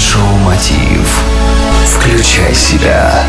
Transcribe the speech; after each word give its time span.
Майншоу 0.00 0.38
Мотив. 0.38 1.22
Включай 1.84 2.54
себя. 2.54 3.22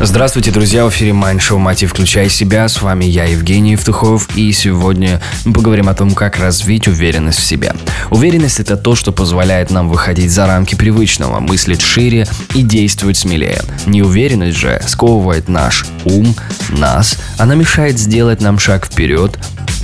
Здравствуйте, 0.00 0.52
друзья, 0.52 0.84
в 0.84 0.90
эфире 0.90 1.10
Mind 1.10 1.38
Show 1.38 1.58
Мотив 1.58 1.90
Включай 1.90 2.28
себя. 2.28 2.68
С 2.68 2.80
вами 2.80 3.04
я, 3.04 3.24
Евгений 3.24 3.72
Евтухов, 3.72 4.28
и 4.36 4.52
сегодня 4.52 5.20
мы 5.44 5.54
поговорим 5.54 5.88
о 5.88 5.94
том, 5.94 6.12
как 6.12 6.38
развить 6.38 6.86
уверенность 6.86 7.40
в 7.40 7.44
себе. 7.44 7.72
Уверенность– 8.10 8.60
это 8.60 8.76
то, 8.76 8.94
что 8.94 9.10
позволяет 9.10 9.72
нам 9.72 9.88
выходить 9.88 10.30
за 10.30 10.46
рамки 10.46 10.76
привычного, 10.76 11.40
мыслить 11.40 11.80
шире 11.80 12.28
и 12.54 12.62
действовать 12.62 13.16
смелее. 13.16 13.62
Неуверенность 13.86 14.56
же 14.56 14.80
сковывает 14.86 15.48
наш 15.48 15.84
ум, 16.04 16.36
нас, 16.68 17.18
она 17.38 17.56
мешает 17.56 17.98
сделать 17.98 18.40
нам 18.40 18.60
шаг 18.60 18.86
вперед, 18.86 19.36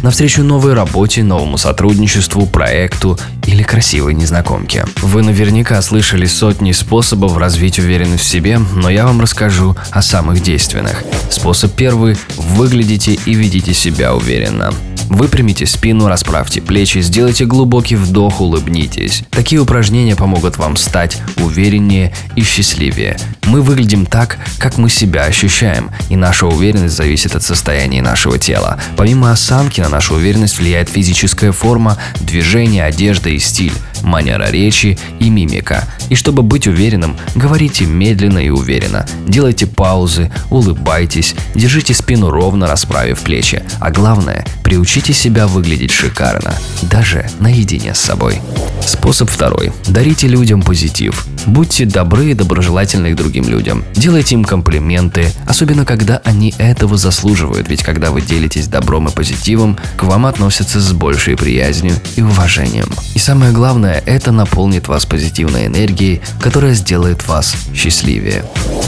навстречу 0.02 0.42
новой 0.42 0.74
работе, 0.74 1.22
новому 1.22 1.56
сотрудничеству, 1.56 2.46
проекту 2.46 3.18
или 3.46 3.62
красивой 3.62 4.14
незнакомке. 4.14 4.84
Вы 5.00 5.22
наверняка 5.22 5.80
слышали 5.82 6.26
сотни 6.26 6.72
способов 6.72 7.36
развить 7.36 7.78
уверенность 7.78 8.24
в 8.24 8.28
себе, 8.28 8.58
но 8.58 8.90
я 8.90 9.06
вам 9.06 9.20
расскажу 9.20 9.76
о 9.90 10.02
самых 10.02 10.42
действенных. 10.42 11.02
Способ 11.30 11.72
первый– 11.72 12.16
выглядите 12.36 13.18
и 13.24 13.34
ведите 13.34 13.72
себя 13.72 14.14
уверенно. 14.14 14.72
Выпрямите 15.12 15.66
спину, 15.66 16.08
расправьте 16.08 16.62
плечи, 16.62 17.02
сделайте 17.02 17.44
глубокий 17.44 17.96
вдох, 17.96 18.40
улыбнитесь. 18.40 19.22
Такие 19.30 19.60
упражнения 19.60 20.16
помогут 20.16 20.56
вам 20.56 20.78
стать 20.78 21.18
увереннее 21.36 22.14
и 22.34 22.42
счастливее. 22.42 23.18
Мы 23.44 23.60
выглядим 23.60 24.06
так, 24.06 24.38
как 24.58 24.78
мы 24.78 24.88
себя 24.88 25.24
ощущаем, 25.24 25.90
и 26.08 26.16
наша 26.16 26.46
уверенность 26.46 26.96
зависит 26.96 27.36
от 27.36 27.42
состояния 27.42 28.00
нашего 28.00 28.38
тела. 28.38 28.80
Помимо 28.96 29.30
осанки 29.30 29.82
на 29.82 29.90
нашу 29.90 30.14
уверенность 30.14 30.58
влияет 30.58 30.88
физическая 30.88 31.52
форма, 31.52 31.98
движение, 32.20 32.84
одежда 32.84 33.28
и 33.28 33.38
стиль 33.38 33.74
манера 34.02 34.50
речи 34.50 34.98
и 35.18 35.30
мимика. 35.30 35.88
И 36.08 36.14
чтобы 36.14 36.42
быть 36.42 36.66
уверенным, 36.66 37.16
говорите 37.34 37.84
медленно 37.84 38.38
и 38.38 38.50
уверенно. 38.50 39.06
Делайте 39.26 39.66
паузы, 39.66 40.30
улыбайтесь, 40.50 41.34
держите 41.54 41.94
спину 41.94 42.30
ровно, 42.30 42.66
расправив 42.66 43.20
плечи. 43.20 43.62
А 43.80 43.90
главное, 43.90 44.44
приучите 44.62 45.12
себя 45.12 45.46
выглядеть 45.46 45.90
шикарно, 45.92 46.54
даже 46.82 47.28
наедине 47.40 47.94
с 47.94 48.00
собой. 48.00 48.40
Способ 48.86 49.30
второй. 49.30 49.72
Дарите 49.88 50.26
людям 50.26 50.62
позитив. 50.62 51.26
Будьте 51.46 51.86
добры 51.86 52.30
и 52.30 52.34
доброжелательны 52.34 53.12
к 53.12 53.16
другим 53.16 53.48
людям. 53.48 53.84
Делайте 53.94 54.34
им 54.34 54.44
комплименты, 54.44 55.26
особенно 55.46 55.84
когда 55.84 56.20
они 56.24 56.54
этого 56.58 56.96
заслуживают, 56.96 57.68
ведь 57.68 57.82
когда 57.82 58.10
вы 58.10 58.20
делитесь 58.20 58.68
добром 58.68 59.08
и 59.08 59.12
позитивом, 59.12 59.78
к 59.96 60.04
вам 60.04 60.26
относятся 60.26 60.80
с 60.80 60.92
большей 60.92 61.36
приязнью 61.36 61.94
и 62.16 62.22
уважением. 62.22 62.88
И 63.14 63.18
самое 63.18 63.52
главное, 63.52 64.02
это 64.06 64.32
наполнит 64.32 64.88
вас 64.88 65.06
позитивной 65.06 65.66
энергией, 65.66 66.20
которая 66.40 66.74
сделает 66.74 67.26
вас 67.26 67.54
счастливее. 67.74 68.44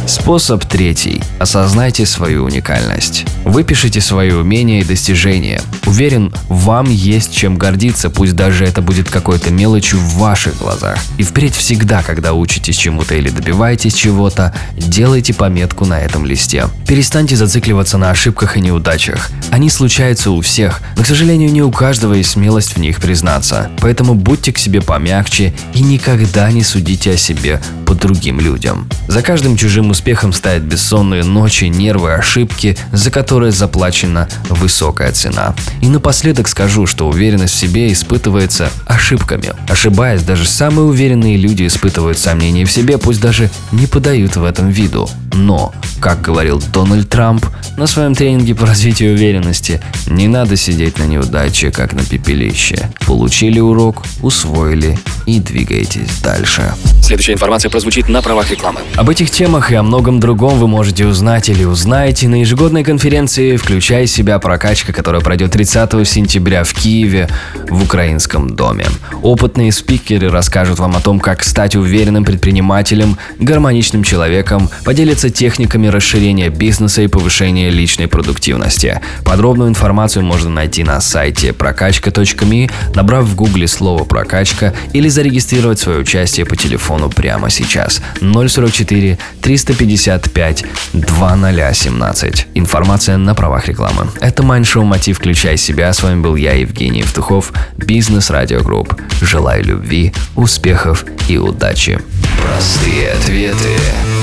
Способ 0.06 0.64
третий. 0.66 1.22
Осознайте 1.38 2.04
свою 2.04 2.44
уникальность. 2.44 3.24
Выпишите 3.44 4.02
свои 4.02 4.32
умения 4.32 4.80
и 4.80 4.84
достижения. 4.84 5.62
Уверен, 5.86 6.32
вам 6.48 6.90
есть 6.90 7.34
чем 7.34 7.56
гордиться, 7.56 8.10
пусть 8.10 8.36
даже 8.36 8.66
это 8.66 8.82
будет 8.82 9.08
какой-то 9.08 9.50
мелочью 9.50 9.98
в 9.98 10.18
ваших 10.18 10.58
глазах. 10.58 10.98
И 11.16 11.22
впредь 11.22 11.54
всегда, 11.54 12.02
когда 12.02 12.34
учитесь 12.34 12.76
чему-то 12.76 13.14
или 13.14 13.30
добиваетесь 13.30 13.94
чего-то, 13.94 14.54
делайте 14.76 15.32
пометку 15.32 15.86
на 15.86 16.00
этом 16.00 16.26
листе. 16.26 16.66
Перестаньте 16.86 17.36
зацикливаться 17.36 17.96
на 17.96 18.10
ошибках 18.10 18.56
и 18.56 18.60
неудачах. 18.60 19.30
Они 19.50 19.70
случаются 19.70 20.30
у 20.30 20.40
всех, 20.42 20.82
но, 20.96 21.02
к 21.02 21.06
сожалению, 21.06 21.50
не 21.50 21.62
у 21.62 21.70
каждого 21.70 22.12
есть 22.14 22.30
смелость 22.30 22.76
в 22.76 22.78
них 22.78 23.00
признаться. 23.00 23.70
Поэтому 23.78 24.14
будьте 24.14 24.52
к 24.52 24.58
себе 24.58 24.82
помягче 24.82 25.54
и 25.72 25.82
никогда 25.82 26.50
не 26.50 26.62
судите 26.62 27.12
о 27.12 27.16
себе 27.16 27.60
по 27.86 27.94
другим 27.94 28.40
людям. 28.40 28.88
За 29.08 29.22
каждым 29.22 29.56
чужим 29.56 29.93
успехом 29.94 30.32
стоят 30.32 30.62
бессонные 30.64 31.22
ночи, 31.22 31.64
нервы, 31.66 32.14
ошибки, 32.14 32.76
за 32.92 33.12
которые 33.12 33.52
заплачена 33.52 34.28
высокая 34.50 35.12
цена. 35.12 35.54
И 35.80 35.86
напоследок 35.86 36.48
скажу, 36.48 36.86
что 36.86 37.08
уверенность 37.08 37.54
в 37.54 37.58
себе 37.58 37.92
испытывается 37.92 38.70
ошибками. 38.86 39.52
Ошибаясь, 39.68 40.22
даже 40.22 40.46
самые 40.46 40.86
уверенные 40.86 41.36
люди 41.36 41.66
испытывают 41.66 42.18
сомнения 42.18 42.64
в 42.64 42.72
себе, 42.72 42.98
пусть 42.98 43.20
даже 43.20 43.50
не 43.70 43.86
подают 43.86 44.34
в 44.34 44.44
этом 44.44 44.68
виду. 44.68 45.08
Но, 45.32 45.72
как 46.00 46.20
говорил 46.20 46.60
Дональд 46.72 47.08
Трамп 47.08 47.46
на 47.76 47.86
своем 47.86 48.14
тренинге 48.16 48.54
по 48.56 48.66
развитию 48.66 49.14
уверенности, 49.14 49.80
не 50.08 50.26
надо 50.26 50.56
сидеть 50.56 50.98
на 50.98 51.04
неудаче, 51.04 51.70
как 51.70 51.92
на 51.92 52.04
пепелище. 52.04 52.90
Получили 53.06 53.60
урок, 53.60 54.02
усвоили 54.22 54.98
и 55.26 55.40
двигайтесь 55.40 56.20
дальше. 56.22 56.74
Следующая 57.02 57.34
информация 57.34 57.70
прозвучит 57.70 58.08
на 58.08 58.22
правах 58.22 58.50
рекламы. 58.50 58.80
Об 58.96 59.10
этих 59.10 59.30
темах 59.30 59.70
и 59.70 59.74
о 59.74 59.82
многом 59.82 60.20
другом 60.20 60.58
вы 60.58 60.68
можете 60.68 61.06
узнать 61.06 61.48
или 61.48 61.64
узнаете 61.64 62.28
на 62.28 62.40
ежегодной 62.40 62.84
конференции 62.84 63.56
«Включай 63.56 64.06
себя. 64.06 64.38
Прокачка», 64.38 64.92
которая 64.92 65.20
пройдет 65.20 65.52
30 65.52 66.08
сентября 66.08 66.64
в 66.64 66.72
Киеве 66.72 67.28
в 67.68 67.82
Украинском 67.82 68.56
доме. 68.56 68.86
Опытные 69.22 69.72
спикеры 69.72 70.30
расскажут 70.30 70.78
вам 70.78 70.96
о 70.96 71.00
том, 71.00 71.20
как 71.20 71.42
стать 71.42 71.76
уверенным 71.76 72.24
предпринимателем, 72.24 73.18
гармоничным 73.38 74.02
человеком, 74.02 74.70
поделятся 74.84 75.30
техниками 75.30 75.86
расширения 75.88 76.48
бизнеса 76.48 77.02
и 77.02 77.06
повышения 77.06 77.70
личной 77.70 78.08
продуктивности. 78.08 79.00
Подробную 79.24 79.68
информацию 79.68 80.24
можно 80.24 80.50
найти 80.50 80.84
на 80.84 81.00
сайте 81.00 81.52
прокачка.ми, 81.52 82.70
набрав 82.94 83.24
в 83.24 83.34
гугле 83.34 83.68
слово 83.68 84.04
«прокачка» 84.04 84.72
или 84.92 85.08
зарегистрировать 85.14 85.78
свое 85.78 86.00
участие 86.00 86.44
по 86.44 86.56
телефону 86.56 87.08
прямо 87.08 87.48
сейчас 87.48 88.02
044 88.20 89.18
355 89.40 90.64
2017. 90.92 92.46
Информация 92.54 93.16
на 93.16 93.34
правах 93.34 93.68
рекламы. 93.68 94.08
Это 94.20 94.42
Майндшоу 94.42 94.84
Мотив 94.84 95.18
«Включай 95.18 95.56
себя». 95.56 95.92
С 95.92 96.02
вами 96.02 96.20
был 96.20 96.34
я, 96.36 96.52
Евгений 96.52 97.00
Евтухов, 97.00 97.52
Бизнес 97.76 98.30
Радио 98.30 98.60
Групп. 98.60 99.00
Желаю 99.20 99.64
любви, 99.64 100.12
успехов 100.34 101.04
и 101.28 101.38
удачи. 101.38 102.00
Простые 102.42 103.12
ответы 103.12 103.78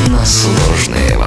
на 0.08 0.26
сложные 0.26 1.18